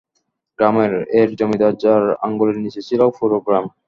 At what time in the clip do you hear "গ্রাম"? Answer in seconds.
3.45-3.65